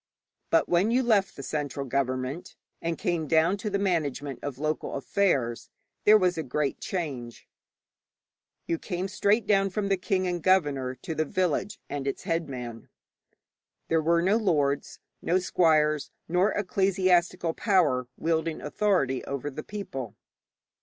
[0.49, 4.95] But when you left the central government, and came down to the management of local
[4.95, 5.69] affairs,
[6.05, 7.47] there was a great change.
[8.65, 12.89] You came straight down from the king and governor to the village and its headman.
[13.89, 20.15] There were no lords, no squires, nor ecclesiastical power wielding authority over the people.